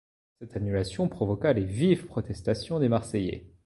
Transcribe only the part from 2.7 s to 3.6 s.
des Marseillais.